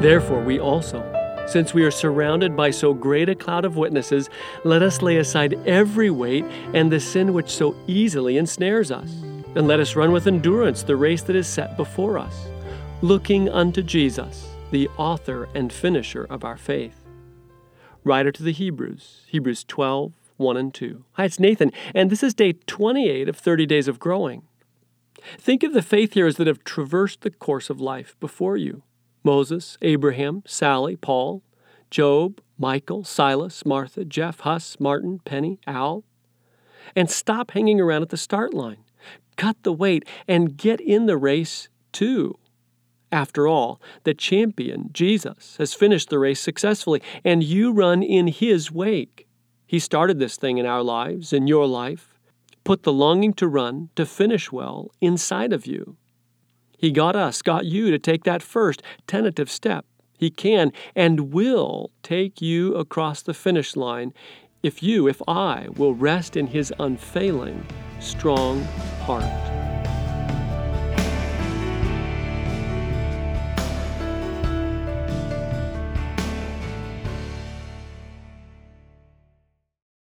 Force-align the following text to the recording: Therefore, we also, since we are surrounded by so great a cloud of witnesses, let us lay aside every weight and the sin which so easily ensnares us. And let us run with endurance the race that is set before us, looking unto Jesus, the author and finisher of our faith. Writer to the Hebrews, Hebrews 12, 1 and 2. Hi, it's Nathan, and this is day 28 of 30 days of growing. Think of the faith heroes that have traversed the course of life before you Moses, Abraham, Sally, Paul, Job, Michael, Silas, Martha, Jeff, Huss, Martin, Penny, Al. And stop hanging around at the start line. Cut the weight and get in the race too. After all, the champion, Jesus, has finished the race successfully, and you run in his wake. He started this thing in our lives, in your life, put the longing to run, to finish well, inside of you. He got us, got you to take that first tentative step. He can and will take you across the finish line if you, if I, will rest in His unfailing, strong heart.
Therefore, 0.00 0.40
we 0.40 0.60
also, 0.60 1.02
since 1.48 1.74
we 1.74 1.82
are 1.82 1.90
surrounded 1.90 2.54
by 2.54 2.70
so 2.70 2.94
great 2.94 3.28
a 3.28 3.34
cloud 3.34 3.64
of 3.64 3.76
witnesses, 3.76 4.30
let 4.62 4.80
us 4.80 5.02
lay 5.02 5.16
aside 5.16 5.58
every 5.66 6.08
weight 6.08 6.44
and 6.72 6.92
the 6.92 7.00
sin 7.00 7.32
which 7.32 7.50
so 7.50 7.74
easily 7.88 8.36
ensnares 8.36 8.92
us. 8.92 9.10
And 9.56 9.66
let 9.66 9.80
us 9.80 9.96
run 9.96 10.12
with 10.12 10.28
endurance 10.28 10.84
the 10.84 10.94
race 10.94 11.22
that 11.22 11.34
is 11.34 11.48
set 11.48 11.76
before 11.76 12.16
us, 12.16 12.46
looking 13.02 13.48
unto 13.48 13.82
Jesus, 13.82 14.46
the 14.70 14.86
author 14.98 15.48
and 15.52 15.72
finisher 15.72 16.22
of 16.30 16.44
our 16.44 16.56
faith. 16.56 17.04
Writer 18.04 18.30
to 18.30 18.44
the 18.44 18.52
Hebrews, 18.52 19.24
Hebrews 19.26 19.64
12, 19.64 20.12
1 20.36 20.56
and 20.56 20.72
2. 20.72 21.04
Hi, 21.14 21.24
it's 21.24 21.40
Nathan, 21.40 21.72
and 21.92 22.08
this 22.08 22.22
is 22.22 22.34
day 22.34 22.52
28 22.52 23.28
of 23.28 23.36
30 23.36 23.66
days 23.66 23.88
of 23.88 23.98
growing. 23.98 24.42
Think 25.38 25.64
of 25.64 25.72
the 25.72 25.82
faith 25.82 26.14
heroes 26.14 26.36
that 26.36 26.46
have 26.46 26.62
traversed 26.62 27.22
the 27.22 27.32
course 27.32 27.68
of 27.68 27.80
life 27.80 28.14
before 28.20 28.56
you 28.56 28.84
Moses, 29.28 29.76
Abraham, 29.82 30.42
Sally, 30.46 30.96
Paul, 30.96 31.42
Job, 31.90 32.40
Michael, 32.56 33.04
Silas, 33.04 33.66
Martha, 33.66 34.02
Jeff, 34.02 34.40
Huss, 34.40 34.80
Martin, 34.80 35.20
Penny, 35.22 35.60
Al. 35.66 36.02
And 36.96 37.10
stop 37.10 37.50
hanging 37.50 37.78
around 37.78 38.00
at 38.00 38.08
the 38.08 38.16
start 38.16 38.54
line. 38.54 38.78
Cut 39.36 39.62
the 39.64 39.72
weight 39.72 40.06
and 40.26 40.56
get 40.56 40.80
in 40.80 41.04
the 41.04 41.18
race 41.18 41.68
too. 41.92 42.38
After 43.12 43.46
all, 43.46 43.82
the 44.04 44.14
champion, 44.14 44.88
Jesus, 44.94 45.56
has 45.58 45.74
finished 45.74 46.08
the 46.08 46.18
race 46.18 46.40
successfully, 46.40 47.02
and 47.22 47.44
you 47.44 47.70
run 47.70 48.02
in 48.02 48.28
his 48.28 48.72
wake. 48.72 49.28
He 49.66 49.78
started 49.78 50.18
this 50.18 50.38
thing 50.38 50.56
in 50.56 50.64
our 50.64 50.82
lives, 50.82 51.34
in 51.34 51.46
your 51.46 51.66
life, 51.66 52.18
put 52.64 52.82
the 52.82 52.94
longing 52.94 53.34
to 53.34 53.46
run, 53.46 53.90
to 53.94 54.06
finish 54.06 54.50
well, 54.50 54.90
inside 55.02 55.52
of 55.52 55.66
you. 55.66 55.98
He 56.78 56.92
got 56.92 57.16
us, 57.16 57.42
got 57.42 57.66
you 57.66 57.90
to 57.90 57.98
take 57.98 58.22
that 58.24 58.42
first 58.42 58.82
tentative 59.08 59.50
step. 59.50 59.84
He 60.16 60.30
can 60.30 60.72
and 60.94 61.32
will 61.32 61.90
take 62.02 62.40
you 62.40 62.74
across 62.74 63.20
the 63.20 63.34
finish 63.34 63.76
line 63.76 64.14
if 64.62 64.82
you, 64.82 65.06
if 65.06 65.20
I, 65.28 65.68
will 65.76 65.94
rest 65.94 66.36
in 66.36 66.46
His 66.46 66.72
unfailing, 66.78 67.66
strong 68.00 68.62
heart. 69.02 69.67